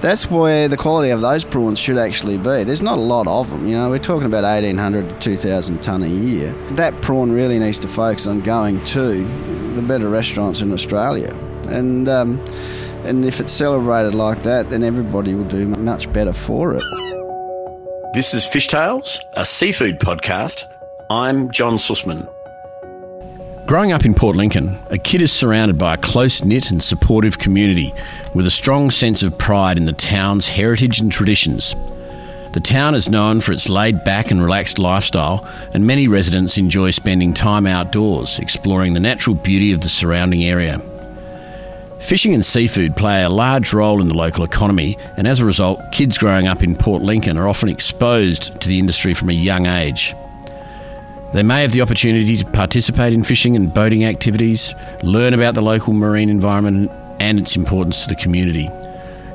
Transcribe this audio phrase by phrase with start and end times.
[0.00, 2.64] that's where the quality of those prawns should actually be.
[2.64, 3.90] There's not a lot of them, you know.
[3.90, 6.52] We're talking about 1,800 to 2,000 tonne a year.
[6.72, 9.24] That prawn really needs to focus on going to
[9.74, 11.34] the better restaurants in Australia,
[11.68, 12.42] and um,
[13.04, 16.84] and if it's celebrated like that, then everybody will do much better for it.
[18.14, 20.64] This is Fish Tales, a seafood podcast.
[21.10, 22.28] I'm John Sussman.
[23.70, 27.38] Growing up in Port Lincoln, a kid is surrounded by a close knit and supportive
[27.38, 27.94] community
[28.34, 31.76] with a strong sense of pride in the town's heritage and traditions.
[32.52, 36.90] The town is known for its laid back and relaxed lifestyle, and many residents enjoy
[36.90, 40.80] spending time outdoors, exploring the natural beauty of the surrounding area.
[42.00, 45.80] Fishing and seafood play a large role in the local economy, and as a result,
[45.92, 49.66] kids growing up in Port Lincoln are often exposed to the industry from a young
[49.66, 50.12] age.
[51.32, 55.62] They may have the opportunity to participate in fishing and boating activities, learn about the
[55.62, 58.68] local marine environment and its importance to the community.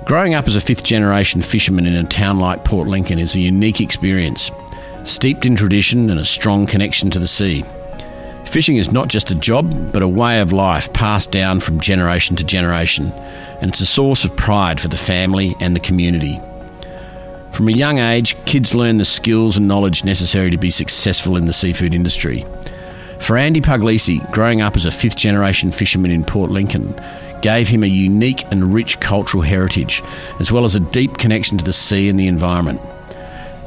[0.04, 3.40] Growing up as a fifth generation fisherman in a town like Port Lincoln is a
[3.40, 4.52] unique experience,
[5.06, 7.64] steeped in tradition and a strong connection to the sea.
[8.44, 12.36] Fishing is not just a job, but a way of life passed down from generation
[12.36, 13.12] to generation,
[13.62, 16.40] and it's a source of pride for the family and the community.
[17.56, 21.46] From a young age, kids learn the skills and knowledge necessary to be successful in
[21.46, 22.46] the seafood industry.
[23.20, 27.00] For Andy Puglisi, growing up as a fifth generation fisherman in Port Lincoln
[27.42, 30.04] gave him a unique and rich cultural heritage,
[30.42, 32.82] as well as a deep connection to the sea and the environment.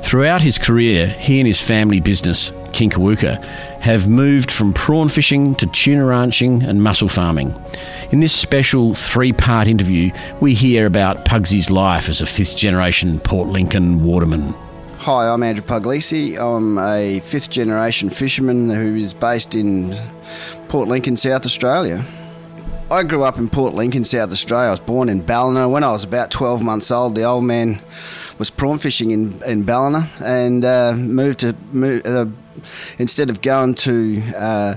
[0.02, 3.44] Throughout his career, he and his family business, Kinkawooka,
[3.80, 7.54] have moved from prawn fishing to tuna ranching and mussel farming.
[8.10, 10.10] In this special three part interview,
[10.40, 14.54] we hear about Pugsy's life as a fifth generation Port Lincoln waterman.
[15.00, 16.38] Hi, I'm Andrew Puglisi.
[16.38, 19.96] I'm a fifth generation fisherman who is based in
[20.68, 22.04] Port Lincoln, South Australia.
[22.90, 24.68] I grew up in Port Lincoln, South Australia.
[24.68, 25.68] I was born in Ballina.
[25.68, 27.80] When I was about 12 months old, the old man
[28.38, 31.54] was prawn fishing in, in Ballina and uh, moved to.
[31.72, 32.26] Move, uh,
[32.98, 34.76] instead of going to uh,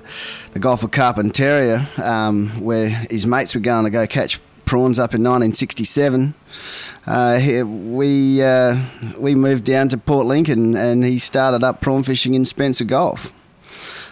[0.54, 5.14] the Gulf of Carpentaria, um, where his mates were going to go catch prawns up
[5.14, 6.34] in 1967,
[7.08, 8.78] uh, we uh,
[9.18, 13.34] we moved down to Port Lincoln, and he started up prawn fishing in Spencer Gulf,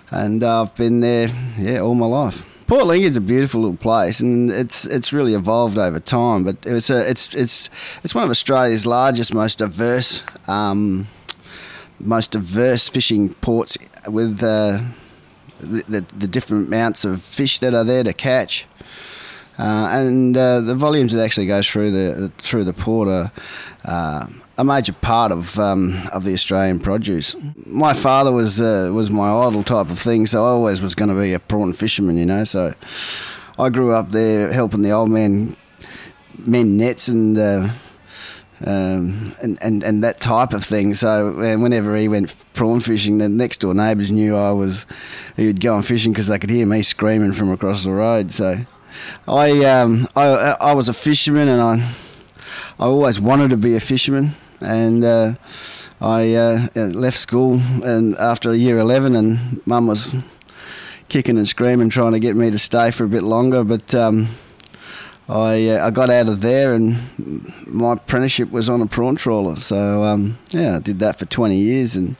[0.10, 2.46] and I've been there yeah all my life.
[2.70, 6.44] Port Lincoln's a beautiful little place, and it's it's really evolved over time.
[6.44, 7.68] But it's a it's it's
[8.04, 10.22] it's one of Australia's largest, most diverse.
[10.48, 11.08] Um,
[12.00, 13.76] most diverse fishing ports
[14.08, 14.82] with uh,
[15.60, 18.68] the, the different amounts of fish that are there to catch.
[19.58, 23.32] Uh, and uh, the volumes that actually go through the through the port are
[23.90, 24.28] uh,
[24.58, 27.36] a major part of um, of the Australian produce.
[27.66, 31.10] My father was uh, was my idol type of thing, so I always was going
[31.10, 32.44] to be a prawn fisherman, you know.
[32.44, 32.76] So
[33.58, 35.56] I grew up there helping the old man
[36.38, 37.70] mend nets and uh,
[38.64, 40.94] um, and, and, and that type of thing.
[40.94, 44.86] So whenever he went prawn fishing, the next door neighbours knew I was.
[45.36, 48.32] He would go on fishing because they could hear me screaming from across the road.
[48.32, 48.66] So
[49.28, 51.96] I um, I, I was a fisherman, and I
[52.80, 55.04] I always wanted to be a fisherman, and.
[55.04, 55.34] Uh,
[56.02, 60.16] I uh, left school and after year 11 and mum was
[61.10, 64.30] kicking and screaming trying to get me to stay for a bit longer but um,
[65.30, 66.98] I uh, I got out of there and
[67.68, 69.58] my apprenticeship was on a prawn trawler.
[69.58, 72.16] So um, yeah, I did that for 20 years and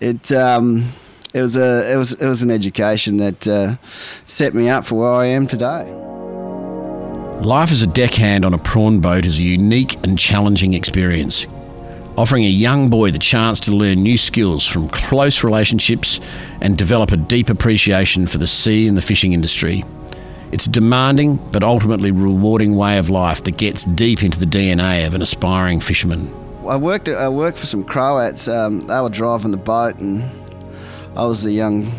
[0.00, 0.32] it.
[0.32, 0.92] Um,
[1.32, 3.76] it was a it was it was an education that uh,
[4.24, 6.15] set me up for where I am today.
[7.42, 11.46] Life as a deckhand on a prawn boat is a unique and challenging experience,
[12.16, 16.18] offering a young boy the chance to learn new skills from close relationships
[16.60, 19.84] and develop a deep appreciation for the sea and the fishing industry.
[20.50, 25.06] It's a demanding but ultimately rewarding way of life that gets deep into the DNA
[25.06, 26.32] of an aspiring fisherman.
[26.66, 27.08] I worked.
[27.08, 28.48] I worked for some Croats.
[28.48, 30.28] Um, they were driving the boat, and
[31.14, 31.92] I was the young,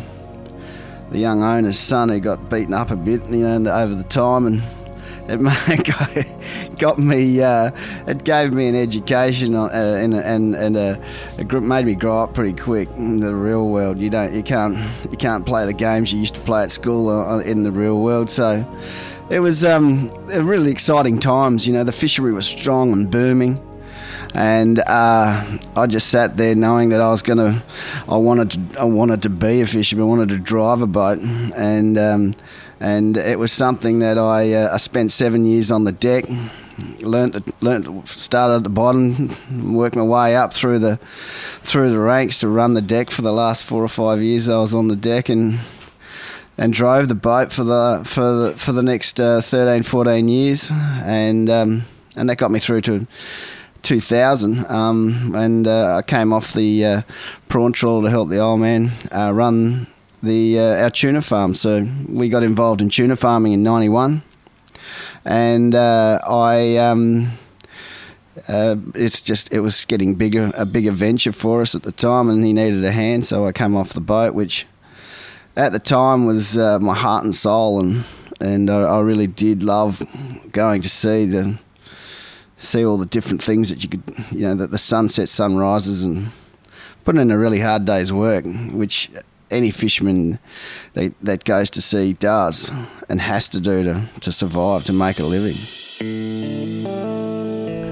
[1.10, 4.46] the young owner's son who got beaten up a bit, you know, over the time,
[4.46, 4.62] and
[5.28, 7.42] it got me.
[7.42, 7.70] Uh,
[8.06, 10.96] it gave me an education uh, and and uh,
[11.36, 13.98] it made me grow up pretty quick in the real world.
[13.98, 14.76] You don't, you can't,
[15.10, 18.00] you can't play the games you used to play at school uh, in the real
[18.00, 18.30] world.
[18.30, 18.66] So
[19.30, 21.66] it was um, really exciting times.
[21.66, 23.62] You know, the fishery was strong and booming
[24.34, 27.62] and uh, I just sat there knowing that I was gonna,
[28.08, 31.18] I wanted to, I wanted to be a fisherman, I wanted to drive a boat,
[31.18, 32.34] and um,
[32.80, 36.24] and it was something that I, uh, I spent seven years on the deck.
[37.00, 39.36] Learned, learned, started at the bottom,
[39.74, 40.96] worked my way up through the
[41.60, 44.48] through the ranks to run the deck for the last four or five years.
[44.48, 45.58] I was on the deck and
[46.56, 50.70] and drove the boat for the for the, for the next uh, 13, 14 years,
[50.70, 51.82] and um,
[52.16, 53.06] and that got me through to
[53.82, 54.66] 2000.
[54.66, 57.02] Um, and uh, I came off the uh,
[57.48, 59.86] prawn trawl to help the old man uh, run
[60.22, 61.54] the uh, our tuna farm.
[61.54, 64.22] So we got involved in tuna farming in '91,
[65.24, 66.76] and uh, I.
[66.76, 67.32] Um,
[68.46, 72.30] uh, it's just it was getting bigger a bigger venture for us at the time,
[72.30, 74.64] and he needed a hand, so I came off the boat, which
[75.56, 78.04] at the time was uh, my heart and soul, and
[78.40, 80.02] and I, I, really did love
[80.52, 81.60] going to see the
[82.56, 86.28] see all the different things that you could you know that the sunset sunrises and
[87.04, 89.10] putting in a really hard day's work, which
[89.50, 90.38] any fisherman
[90.94, 92.70] that, that goes to sea does
[93.08, 95.56] and has to do to, to survive to make a living.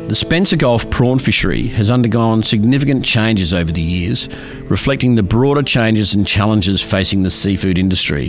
[0.09, 4.29] The Spencer Gulf prawn fishery has undergone significant changes over the years,
[4.71, 8.29] reflecting the broader changes and challenges facing the seafood industry.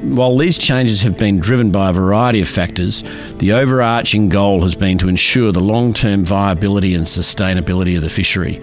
[0.00, 3.02] While these changes have been driven by a variety of factors,
[3.38, 8.08] the overarching goal has been to ensure the long term viability and sustainability of the
[8.08, 8.54] fishery,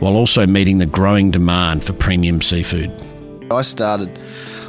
[0.00, 2.90] while also meeting the growing demand for premium seafood.
[3.50, 4.16] I started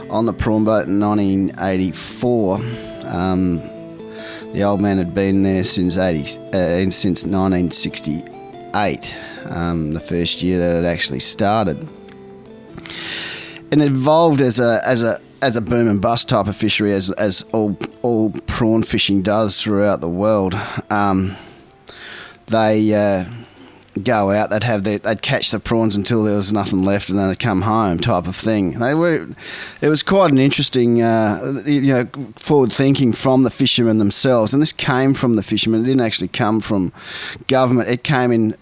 [0.10, 2.56] on the prawn boat in 1984.
[3.06, 3.57] Um,
[4.54, 10.57] the old man had been there since 80, uh, since 1968, um, the first year
[10.57, 11.88] that it actually started.
[13.72, 16.92] And it evolved as a as a as a boom and bust type of fishery,
[16.94, 20.56] as as all all prawn fishing does throughout the world.
[20.89, 21.38] Um,
[22.48, 23.25] they uh,
[24.02, 27.20] go out, they'd have their, they'd catch the prawns until there was nothing left, and
[27.20, 28.80] then they'd come home, type of thing.
[28.80, 29.28] They were,
[29.82, 32.06] it was quite an interesting, uh, you know,
[32.36, 35.82] forward thinking from the fishermen themselves, and this came from the fishermen.
[35.82, 36.94] It didn't actually come from
[37.48, 37.90] government.
[37.90, 38.56] It came in.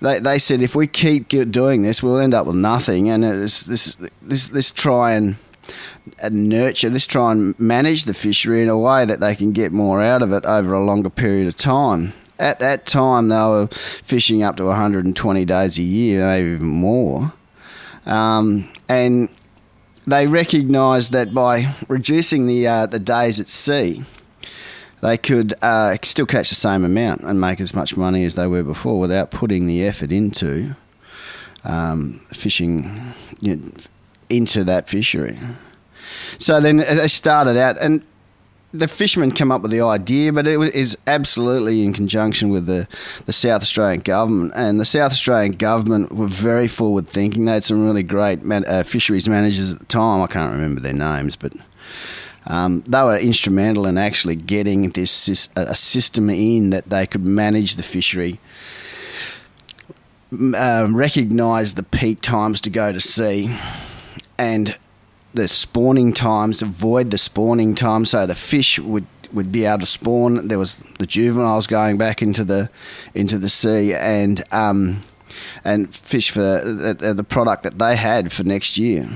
[0.00, 3.62] They, they said if we keep doing this, we'll end up with nothing, and it's
[3.62, 5.36] this this this try and
[6.22, 9.72] and nurture this, try and manage the fishery in a way that they can get
[9.72, 13.68] more out of it over a longer period of time at that time they were
[13.68, 17.32] fishing up to 120 days a year, maybe even more.
[18.06, 19.32] Um, and
[20.06, 24.02] they recognised that by reducing the uh, the days at sea,
[25.02, 28.46] they could uh, still catch the same amount and make as much money as they
[28.46, 30.74] were before without putting the effort into
[31.64, 33.70] um, fishing you know,
[34.28, 35.38] into that fishery.
[36.38, 38.02] So then they started out, and
[38.72, 42.86] the fishermen come up with the idea, but it is absolutely in conjunction with the,
[43.26, 44.52] the South Australian government.
[44.54, 47.44] And the South Australian government were very forward thinking.
[47.44, 50.22] They had some really great man, uh, fisheries managers at the time.
[50.22, 51.52] I can't remember their names, but
[52.46, 57.74] um, they were instrumental in actually getting this a system in that they could manage
[57.74, 58.38] the fishery.
[60.32, 63.52] Uh, recognise the peak times to go to sea
[64.38, 64.76] and
[65.34, 69.86] the spawning times, avoid the spawning time, so the fish would would be able to
[69.86, 70.48] spawn.
[70.48, 72.68] There was the juveniles going back into the
[73.14, 75.02] into the sea and um,
[75.64, 79.08] and fish for the, the product that they had for next year.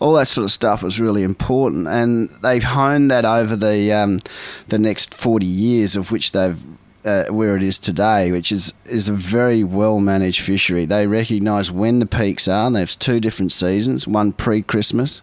[0.00, 4.20] All that sort of stuff was really important, and they've honed that over the um,
[4.68, 6.62] the next forty years, of which they've
[7.04, 10.86] uh, where it is today, which is, is a very well managed fishery.
[10.86, 15.22] They recognise when the peaks are, and there's two different seasons one pre Christmas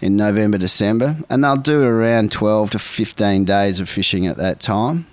[0.00, 4.60] in November, December, and they'll do around 12 to 15 days of fishing at that
[4.60, 5.06] time.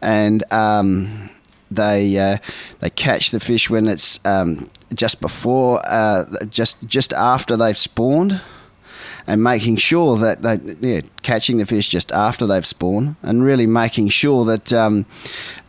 [0.00, 1.30] And um,
[1.70, 2.38] they uh,
[2.80, 8.40] they catch the fish when it's um, just before, uh, just just after they've spawned
[9.28, 13.66] and making sure that they, yeah, catching the fish just after they've spawned, and really
[13.66, 15.04] making sure that um,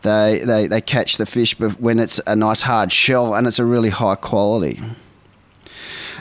[0.01, 3.65] they, they they catch the fish when it's a nice hard shell and it's a
[3.65, 4.79] really high quality.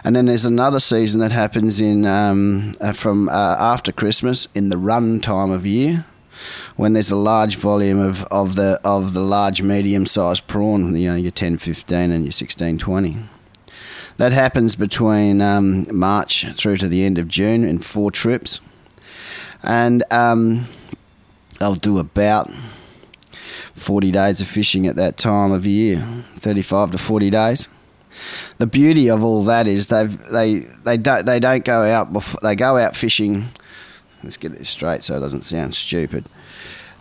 [0.03, 4.69] And then there's another season that happens in um, uh, from uh, after Christmas in
[4.69, 6.07] the run time of year,
[6.77, 11.09] when there's a large volume of, of the of the large medium sized prawn, you
[11.09, 13.17] know, your 10, 15 and your 16, 20.
[14.19, 18.61] That happens between um, March through to the end of June in four trips.
[19.63, 20.67] And um,
[21.61, 22.51] they'll do about
[23.77, 26.05] 40 days of fishing at that time of year,
[26.37, 27.69] 35 to 40 days.
[28.59, 32.41] The beauty of all that is they've, they they don't they don't go out before
[32.43, 33.47] they go out fishing.
[34.25, 36.29] Let's get this straight so it doesn't sound stupid.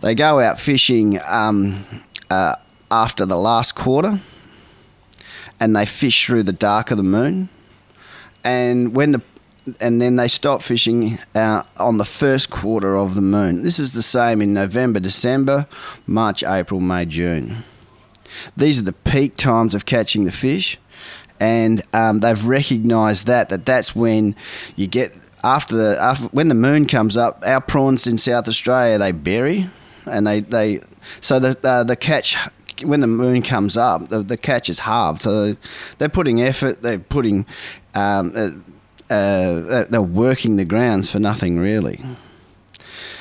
[0.00, 1.84] They go out fishing um,
[2.30, 2.54] uh,
[2.92, 4.20] after the last quarter
[5.60, 7.48] and they fish through the dark of the moon.
[8.44, 9.22] And when the
[9.80, 13.62] and then they stop fishing uh, on the first quarter of the moon.
[13.62, 15.66] This is the same in November, December,
[16.06, 17.64] March, April, May, June.
[18.56, 20.78] These are the peak times of catching the fish,
[21.40, 24.36] and um, they've recognised that that that's when
[24.76, 27.42] you get after the after, when the moon comes up.
[27.44, 29.68] Our prawns in South Australia they bury,
[30.06, 30.80] and they they
[31.20, 32.36] So the uh, the catch
[32.82, 35.22] when the moon comes up, the, the catch is halved.
[35.22, 35.56] So
[35.98, 36.82] they're putting effort.
[36.82, 37.46] They're putting
[37.94, 42.00] um, uh, uh, they're working the grounds for nothing really.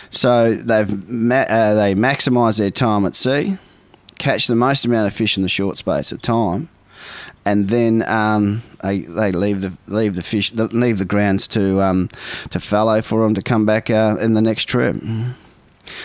[0.10, 3.58] So they've ma- uh, they maximise their time at sea,
[4.18, 6.70] catch the most amount of fish in the short space of time,
[7.46, 12.10] and then um, they, they leave the leave the fish leave the grounds to um,
[12.52, 14.96] to fallow for them to come back uh, in the next trip.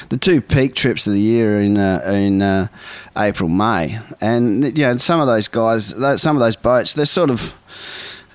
[0.08, 2.68] The two peak trips of the year in uh, in uh,
[3.16, 7.30] April May, and you know some of those guys, some of those boats, they're sort
[7.30, 7.54] of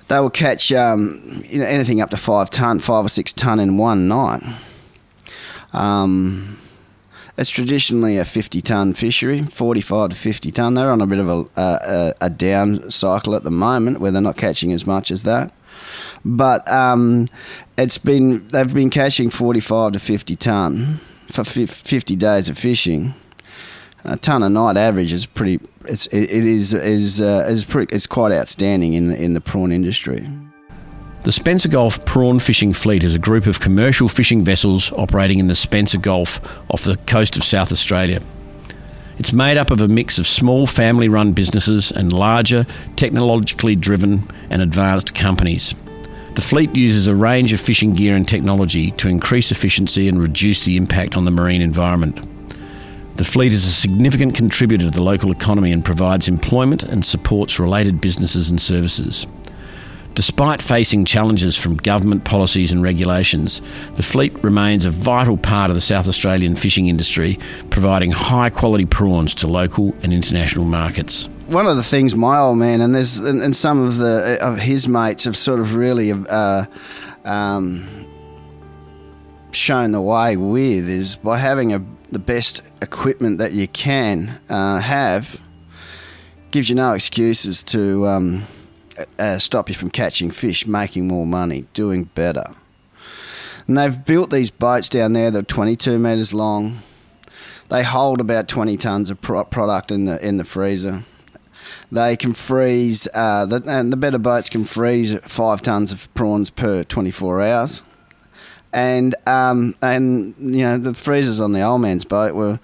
[0.08, 3.60] they will catch um, you know anything up to five ton, five or six ton
[3.60, 4.42] in one night.
[5.72, 6.58] Um,
[7.36, 10.74] it's traditionally a 50 ton fishery, 45 to 50 ton.
[10.74, 14.20] They're on a bit of a, a, a down cycle at the moment where they're
[14.20, 15.52] not catching as much as that.
[16.24, 17.28] But um,
[17.76, 23.14] it's been they've been catching 45 to 50 ton for 50 days of fishing.
[24.04, 25.60] A ton a night average is pretty.
[25.84, 27.94] It's it, is is uh, is pretty.
[27.94, 30.26] It's quite outstanding in in the prawn industry.
[31.24, 35.48] The Spencer Gulf Prawn Fishing Fleet is a group of commercial fishing vessels operating in
[35.48, 38.22] the Spencer Gulf off the coast of South Australia.
[39.18, 44.28] It's made up of a mix of small family run businesses and larger, technologically driven
[44.48, 45.74] and advanced companies.
[46.38, 50.64] The fleet uses a range of fishing gear and technology to increase efficiency and reduce
[50.64, 52.24] the impact on the marine environment.
[53.16, 57.58] The fleet is a significant contributor to the local economy and provides employment and supports
[57.58, 59.26] related businesses and services.
[60.14, 63.60] Despite facing challenges from government policies and regulations,
[63.94, 67.36] the fleet remains a vital part of the South Australian fishing industry,
[67.70, 71.28] providing high quality prawns to local and international markets.
[71.48, 74.58] One of the things my old man and there's and, and some of the of
[74.58, 76.66] his mates have sort of really uh,
[77.24, 78.06] um,
[79.52, 84.78] shown the way with is by having a, the best equipment that you can uh,
[84.78, 85.40] have
[86.50, 88.06] gives you no excuses to.
[88.06, 88.44] Um,
[89.18, 92.44] uh, stop you from catching fish, making more money, doing better.
[93.66, 96.80] And they've built these boats down there that are 22 metres long.
[97.68, 101.04] They hold about 20 tonnes of pro- product in the in the freezer.
[101.90, 106.50] They can freeze, uh, the, and the better boats can freeze five tonnes of prawns
[106.50, 107.82] per 24 hours.
[108.72, 112.60] And um, and you know the freezers on the old man's boat were,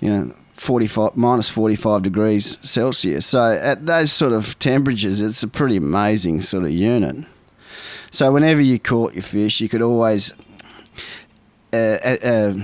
[0.00, 3.26] you know, 45 minus 45 degrees Celsius.
[3.26, 7.26] So at those sort of temperatures, it's a pretty amazing sort of unit.
[8.10, 10.32] So whenever you caught your fish, you could always
[11.72, 12.54] uh, uh, uh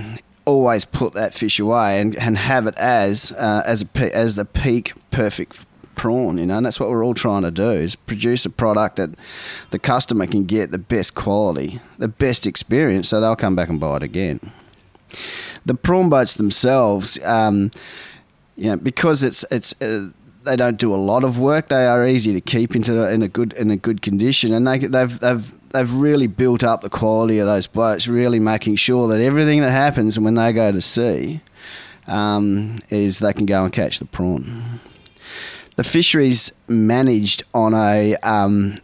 [0.45, 4.45] always put that fish away and, and have it as uh, as a as the
[4.45, 6.37] peak perfect prawn.
[6.37, 9.11] You know, and that's what we're all trying to do is produce a product that
[9.71, 13.79] the customer can get the best quality, the best experience, so they'll come back and
[13.79, 14.39] buy it again
[15.65, 17.71] the prawn boats themselves, um,
[18.55, 19.79] you know, because it's it's.
[19.81, 20.09] Uh,
[20.43, 21.69] they don't do a lot of work.
[21.69, 24.79] They are easy to keep into in a good in a good condition, and they
[24.79, 29.21] they've they've they've really built up the quality of those boats, really making sure that
[29.21, 31.39] everything that happens when they go to sea
[32.07, 34.81] um, is they can go and catch the prawn
[35.75, 38.15] the fisheries managed on a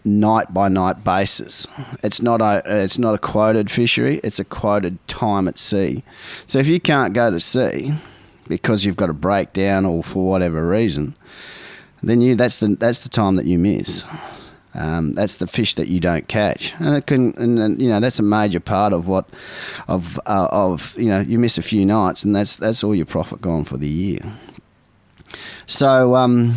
[0.03, 1.67] night by night basis.
[2.03, 4.19] It's not a it's not a quoted fishery.
[4.23, 6.03] It's a quoted time at sea.
[6.47, 7.93] So if you can't go to sea
[8.47, 11.15] because you've got a breakdown or for whatever reason,
[12.01, 14.03] then you that's the that's the time that you miss.
[14.75, 18.19] Um, that's the fish that you don't catch, and it can, and you know that's
[18.19, 19.27] a major part of what,
[19.87, 23.07] of uh, of you know you miss a few nights, and that's that's all your
[23.07, 24.21] profit gone for the year.
[25.65, 26.55] So um,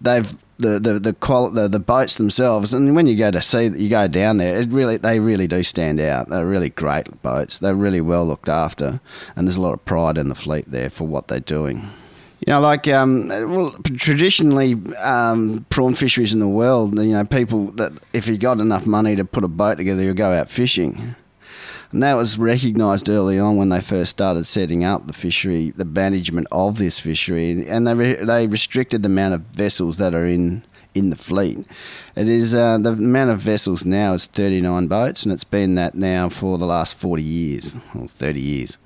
[0.00, 3.66] they've the the the, quali- the the boats themselves, and when you go to see
[3.66, 6.28] you go down there, it really they really do stand out.
[6.28, 7.58] They're really great boats.
[7.58, 9.00] They're really well looked after,
[9.36, 11.88] and there's a lot of pride in the fleet there for what they're doing.
[12.46, 17.66] You know, like um, well, traditionally, um, prawn fisheries in the world, you know, people
[17.72, 21.14] that if you got enough money to put a boat together, you'll go out fishing.
[21.90, 25.86] And that was recognised early on when they first started setting up the fishery, the
[25.86, 30.26] management of this fishery, and they re- they restricted the amount of vessels that are
[30.26, 30.64] in
[30.94, 31.66] in the fleet.
[32.14, 35.94] It is uh, the amount of vessels now is 39 boats, and it's been that
[35.94, 38.76] now for the last 40 years or 30 years.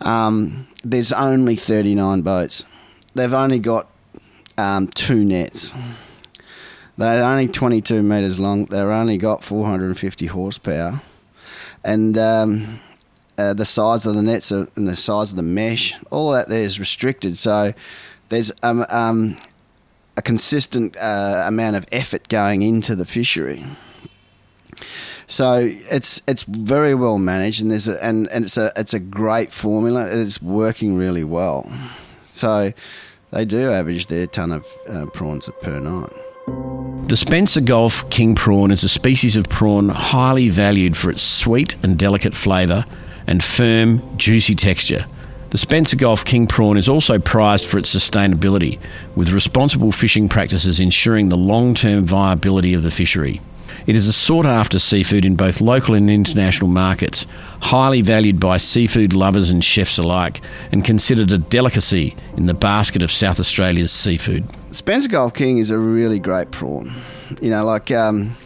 [0.00, 2.64] Um, there's only 39 boats.
[3.14, 3.86] They've only got
[4.56, 5.74] um, two nets.
[6.96, 8.66] They're only 22 metres long.
[8.66, 11.02] They've only got 450 horsepower
[11.84, 12.80] and um,
[13.36, 16.48] uh, the size of the nets are, and the size of the mesh, all that
[16.48, 17.36] there is restricted.
[17.36, 17.74] So
[18.30, 19.36] there's um, um,
[20.16, 23.64] a consistent uh, amount of effort going into the fishery.
[25.26, 28.98] So it's it's very well managed, and there's a, and, and it's a it's a
[28.98, 30.06] great formula.
[30.06, 31.70] It's working really well.
[32.30, 32.72] So
[33.30, 36.12] they do average their ton of uh, prawns per night.
[36.46, 41.74] The Spencer Gulf king prawn is a species of prawn highly valued for its sweet
[41.82, 42.84] and delicate flavour
[43.26, 45.06] and firm, juicy texture.
[45.50, 48.78] The Spencer Gulf king prawn is also prized for its sustainability,
[49.14, 53.40] with responsible fishing practices ensuring the long term viability of the fishery.
[53.86, 57.26] It is a sought after seafood in both local and international markets,
[57.60, 60.40] highly valued by seafood lovers and chefs alike,
[60.72, 64.44] and considered a delicacy in the basket of South Australia's seafood.
[64.74, 66.92] Spencer Gulf King is a really great prawn.
[67.40, 68.36] You know, like um,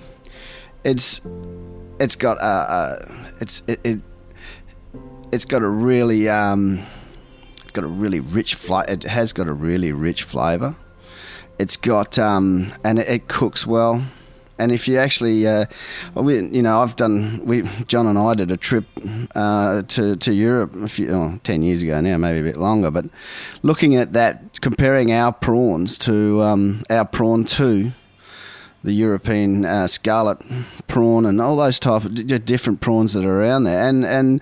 [0.85, 1.21] it's
[2.01, 4.01] it's got a, a it's it, it
[5.33, 6.81] has got a really um,
[7.63, 8.91] it's got a really rich flavor.
[8.91, 10.77] It has got a really rich flavour.
[11.59, 14.05] It's got um, and it, it cooks well.
[14.59, 15.67] And if you actually, uh,
[16.15, 17.41] we, you know, I've done.
[17.45, 18.87] We John and I did a trip
[19.35, 22.91] uh, to to Europe a few oh, years ago now, maybe a bit longer.
[22.91, 23.07] But
[23.63, 27.93] looking at that, comparing our prawns to um, our prawn two,
[28.83, 30.39] the European uh, scarlet
[30.87, 33.89] prawn and all those type of different prawns that are around there.
[33.89, 34.41] And and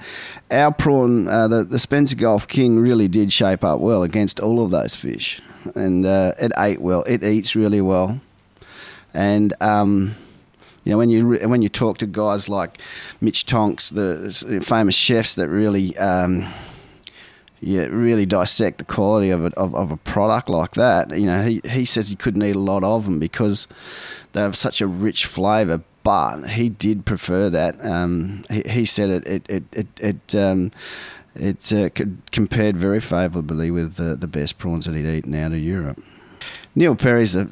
[0.50, 4.64] our prawn, uh, the the Spencer Gulf King, really did shape up well against all
[4.64, 5.40] of those fish,
[5.74, 7.02] and uh, it ate well.
[7.06, 8.20] It eats really well.
[9.16, 10.14] And um,
[10.84, 12.78] you know when you when you talk to guys like
[13.22, 16.46] Mitch Tonks, the famous chefs that really um,
[17.60, 21.16] yeah really dissect the quality of, of of a product like that.
[21.16, 23.66] You know he he says he couldn't eat a lot of them because
[24.34, 25.82] they have such a rich flavour.
[26.02, 27.84] But he did prefer that.
[27.84, 29.88] Um, he, he, said it it it it.
[30.00, 30.70] it um,
[31.34, 31.90] it uh,
[32.32, 35.98] compared very favourably with uh, the best prawns that he'd eaten out of Europe.
[36.76, 37.48] Neil Perry's a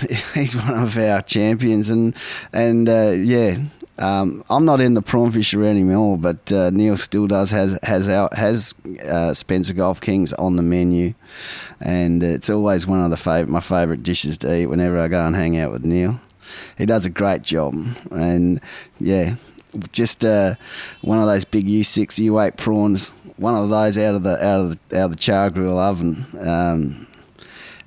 [0.34, 2.16] he's one of our champions, and
[2.52, 3.58] and uh, yeah,
[3.98, 8.06] um, I'm not in the prawn fishery anymore, but uh, Neil still does has has
[8.06, 8.74] has
[9.04, 11.12] uh, Spencer Gulf Kings on the menu,
[11.80, 15.24] and it's always one of the favorite my favourite dishes to eat whenever I go
[15.26, 16.20] and hang out with Neil.
[16.78, 17.74] He does a great job,
[18.10, 18.58] and
[18.98, 19.36] yeah,
[19.92, 20.54] just uh,
[21.02, 24.88] one of those big U6 U8 prawns, one of those out of the out of
[24.88, 26.24] the, out of the char grill oven.
[26.40, 27.06] Um,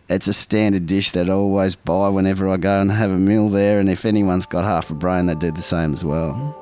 [0.09, 3.49] it's a standard dish that I always buy whenever I go and have a meal
[3.49, 3.79] there.
[3.79, 6.55] And if anyone's got half a brain, they do the same as well.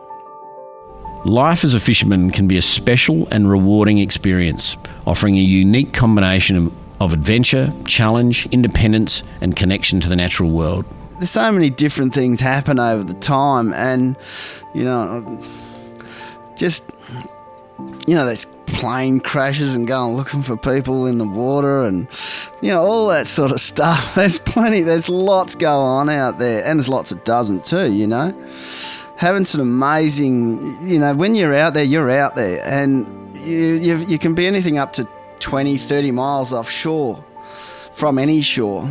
[1.26, 4.76] Life as a fisherman can be a special and rewarding experience,
[5.08, 10.86] offering a unique combination of, of adventure, challenge, independence, and connection to the natural world.
[11.20, 14.18] There's so many different things happen over the time, and
[14.74, 15.42] you know,
[16.58, 16.84] just
[18.06, 22.08] you know, there's plane crashes and going looking for people in the water and,
[22.62, 24.16] you know, all that sort of stuff.
[24.16, 28.08] There's plenty, there's lots going on out there, and there's lots that doesn't too, you
[28.08, 28.34] know.
[29.16, 34.18] Having some amazing, you know, when you're out there, you're out there, and you, you
[34.18, 35.08] can be anything up to
[35.40, 37.24] 20, 30 miles offshore
[37.94, 38.90] from any shore.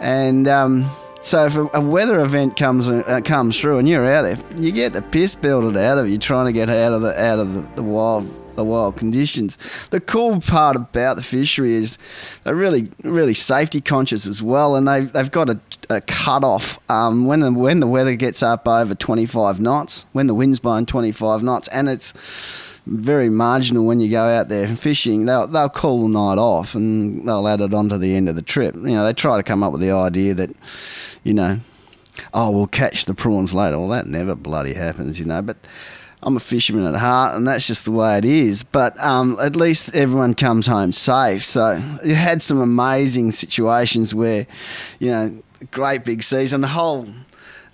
[0.00, 0.90] And, um,
[1.26, 4.70] so if a, a, weather event comes uh, comes through and you're out there, you
[4.70, 7.52] get the piss belted out of you trying to get out of the out of
[7.52, 9.58] the, the wild the wild conditions.
[9.90, 11.98] The cool part about the fishery is
[12.44, 15.58] they're really really safety conscious as well, and they've they've got a,
[15.90, 20.28] a cut off um, when the, when the weather gets up over 25 knots, when
[20.28, 22.14] the wind's blowing 25 knots, and it's
[22.86, 25.26] very marginal when you go out there fishing.
[25.26, 28.36] They'll they'll call the night off and they'll add it on to the end of
[28.36, 28.74] the trip.
[28.74, 30.50] You know, they try to come up with the idea that
[31.24, 31.60] you know,
[32.32, 33.78] oh, we'll catch the prawns later.
[33.78, 35.42] Well, that never bloody happens, you know.
[35.42, 35.56] But
[36.22, 38.62] I'm a fisherman at heart, and that's just the way it is.
[38.62, 41.44] But um, at least everyone comes home safe.
[41.44, 44.46] So you had some amazing situations where,
[45.00, 46.60] you know, great big season.
[46.60, 47.08] The whole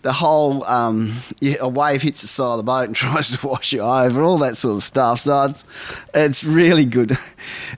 [0.02, 3.46] the whole um, yeah, a wave hits the side of the boat and tries to
[3.46, 5.20] wash you over, all that sort of stuff.
[5.20, 5.64] So it's,
[6.14, 7.16] it's really good.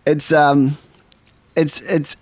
[0.07, 0.77] It's um,
[1.57, 2.19] it's it's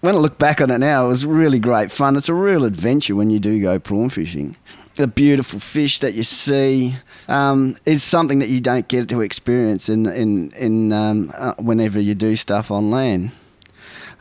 [0.00, 2.14] when I look back on it now, it was really great fun.
[2.14, 4.56] It's a real adventure when you do go prawn fishing.
[4.94, 6.94] The beautiful fish that you see
[7.26, 11.98] um, is something that you don't get to experience in in in um, uh, whenever
[11.98, 13.32] you do stuff on land.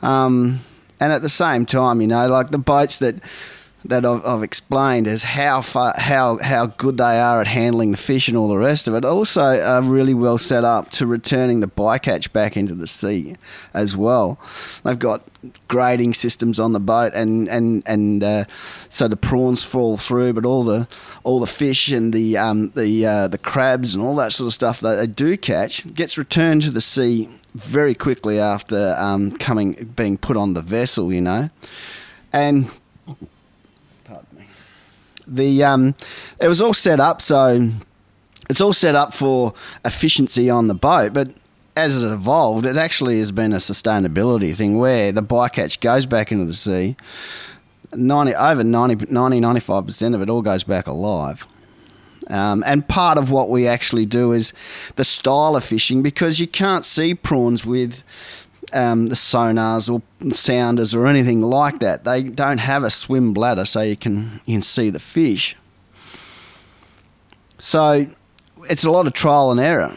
[0.02, 0.62] Um,
[1.00, 3.16] and at the same time, you know, like the boats that
[3.86, 7.98] that I've, I've, explained is how far, how how good they are at handling the
[7.98, 9.04] fish and all the rest of it.
[9.04, 13.36] Also, are really well set up to returning the bycatch back into the sea
[13.74, 14.40] as well.
[14.84, 15.24] They've got
[15.68, 18.46] grading systems on the boat, and and and uh,
[18.90, 20.88] so the prawns fall through, but all the
[21.24, 24.54] all the fish and the um, the uh, the crabs and all that sort of
[24.54, 29.92] stuff that they do catch gets returned to the sea very quickly after um, coming
[29.96, 31.12] being put on the vessel.
[31.12, 31.50] You know,
[32.32, 32.72] and
[35.28, 35.96] The um,
[36.40, 37.70] it was all set up so
[38.50, 39.54] it's all set up for
[39.86, 41.30] efficiency on the boat, but
[41.76, 46.32] as it evolved, it actually has been a sustainability thing where the bycatch goes back
[46.32, 46.96] into the sea.
[47.94, 51.48] 90, over 90, 90 95% of it all goes back alive.
[52.28, 54.54] Um, and part of what we actually do is
[54.96, 58.04] the style of fishing because you can't see prawns with
[58.74, 60.02] um, the sonars or
[60.34, 62.04] sounders or anything like that.
[62.04, 65.56] They don't have a swim bladder so you can, you can see the fish.
[67.60, 68.08] So
[68.70, 69.94] it's a lot of trial and error.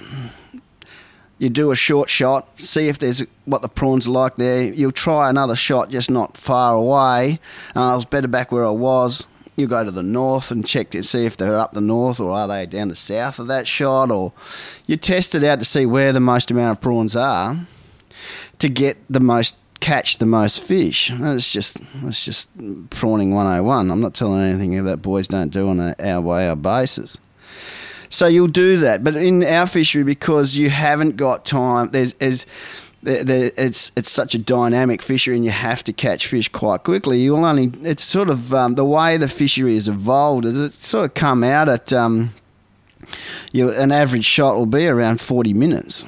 [1.38, 4.72] You do a short shot, see if there's what the prawns are like there.
[4.72, 7.40] You'll try another shot, just not far away.
[7.74, 9.26] Uh, I was better back where I was.
[9.54, 12.32] You go to the north and check to see if they're up the north or
[12.32, 14.32] are they down the south of that shot, or
[14.86, 17.66] you test it out to see where the most amount of prawns are
[18.58, 21.12] to get the most catch the most fish.
[21.14, 22.50] It's just it's just
[22.90, 23.90] prawning 101.
[23.90, 27.18] I'm not telling anything that boys don't do on an hour by hour basis.
[28.08, 32.46] So you'll do that, but in our fishery, because you haven't got time, there's, there's
[33.02, 37.20] it's it's such a dynamic fishery, and you have to catch fish quite quickly.
[37.20, 40.44] You'll only it's sort of um, the way the fishery has evolved.
[40.44, 42.32] is It's sort of come out at um,
[43.52, 46.04] you an average shot will be around forty minutes.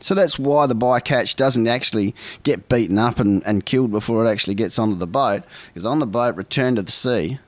[0.00, 4.30] So that's why the bycatch doesn't actually get beaten up and, and killed before it
[4.30, 5.42] actually gets onto the boat.
[5.68, 7.38] Because on the boat, return to the sea,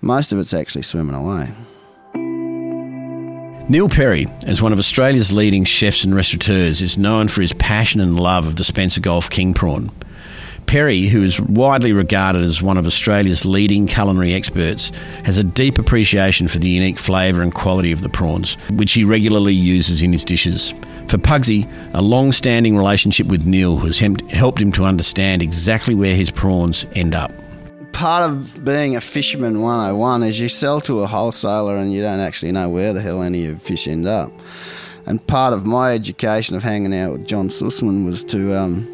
[0.00, 1.52] most of it's actually swimming away.
[3.70, 8.00] Neil Perry, as one of Australia's leading chefs and restaurateurs, is known for his passion
[8.00, 9.92] and love of the Spencer Gulf king prawn.
[10.66, 14.90] Perry, who is widely regarded as one of Australia's leading culinary experts,
[15.24, 19.04] has a deep appreciation for the unique flavour and quality of the prawns, which he
[19.04, 20.74] regularly uses in his dishes.
[21.10, 26.14] For Pugsy, a long standing relationship with Neil has helped him to understand exactly where
[26.14, 27.32] his prawns end up
[27.92, 32.20] part of being a fisherman 101 is you sell to a wholesaler and you don't
[32.20, 34.32] actually know where the hell any of your fish end up.
[35.04, 38.86] And part of my education of hanging out with John Sussman was to um,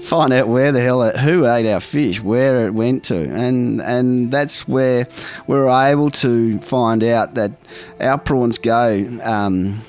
[0.00, 3.82] find out where the hell, it, who ate our fish, where it went to, and
[3.82, 5.06] and that's where
[5.46, 7.52] we're able to find out that
[8.00, 9.18] our prawns go.
[9.22, 9.82] Um,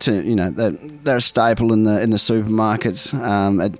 [0.00, 3.72] to you know that they're a staple in the in the supermarkets um, at,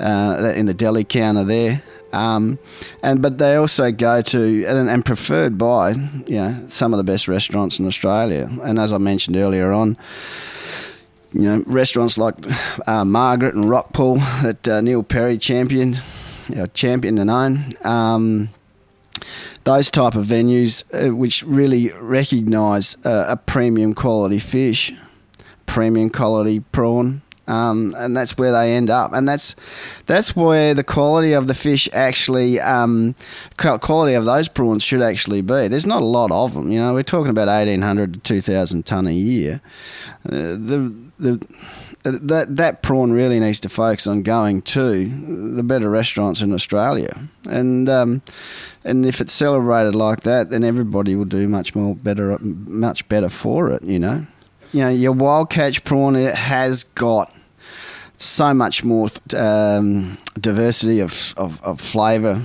[0.00, 2.58] uh, in the deli counter there um,
[3.02, 7.04] and but they also go to and, and, preferred by you know some of the
[7.04, 8.50] best restaurants in Australia.
[8.62, 9.96] And as I mentioned earlier on,
[11.32, 12.34] you know restaurants like
[12.86, 16.02] uh, Margaret and Rockpool that uh, Neil Perry championed,
[16.50, 17.64] you know, championed and own.
[17.82, 18.50] Um,
[19.64, 24.92] those type of venues uh, which really recognise a premium quality fish,
[25.66, 29.12] premium quality prawn, um, and that's where they end up.
[29.12, 29.56] And that's
[30.06, 33.14] that's where the quality of the fish actually, um,
[33.56, 35.68] quality of those prawns should actually be.
[35.68, 36.70] There's not a lot of them.
[36.70, 39.60] You know, we're talking about eighteen hundred to two thousand ton a year.
[40.26, 41.46] Uh, the the
[42.04, 45.04] that that prawn really needs to focus on going to
[45.54, 48.22] the better restaurants in Australia, and um,
[48.84, 53.28] and if it's celebrated like that, then everybody will do much more better, much better
[53.28, 53.82] for it.
[53.82, 54.26] You know
[54.72, 57.34] you know, your wild catch prawn it has got
[58.16, 62.42] so much more um, diversity of, of, of flavour.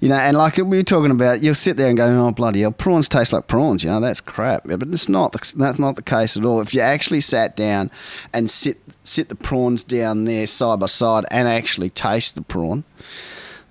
[0.00, 2.60] You know, and like we were talking about, you'll sit there and go, "Oh bloody
[2.60, 4.68] hell, prawns taste like prawns." You know, that's crap.
[4.68, 5.32] Yeah, but it's not.
[5.32, 6.60] That's not the case at all.
[6.60, 7.90] If you actually sat down
[8.32, 12.84] and sit sit the prawns down there side by side and actually taste the prawn,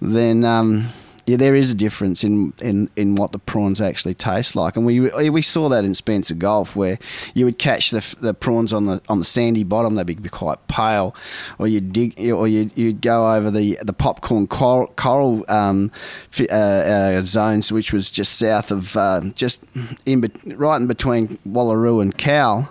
[0.02, 0.88] then um,
[1.28, 4.86] yeah, there is a difference in, in, in what the prawns actually taste like, and
[4.86, 7.00] we we saw that in Spencer Gulf, where
[7.34, 10.68] you would catch the, the prawns on the on the sandy bottom; they'd be quite
[10.68, 11.16] pale,
[11.58, 15.92] or you dig, or you you'd go over the the popcorn coral, coral um,
[16.40, 19.64] uh, uh, zones, which was just south of uh, just
[20.06, 22.70] in right in between Wallaroo and Cowell.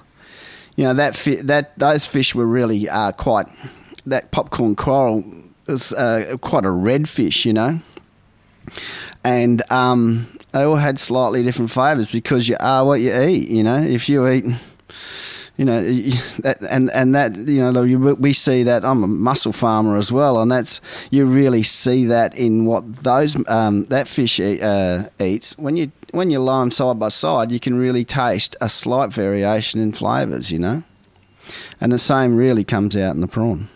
[0.77, 3.47] You know that fi- that those fish were really uh, quite
[4.07, 5.25] that popcorn coral
[5.67, 7.81] was uh, quite a red fish, you know
[9.23, 13.49] and um, they all had slightly different flavors because you are what you eat.
[13.49, 14.45] You know, if you eat
[15.57, 15.79] you know,
[16.69, 20.51] and and that you know we see that I'm a mussel farmer as well, and
[20.51, 25.93] that's you really see that in what those um, that fish uh, eats when you
[26.11, 30.51] when you line side by side, you can really taste a slight variation in flavors,
[30.51, 30.83] you know,
[31.81, 33.69] and the same really comes out in the prawn.